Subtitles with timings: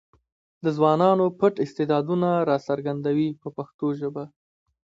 [0.63, 4.23] د ځوانانو پټ استعدادونه راڅرګندوي په پښتو ژبه.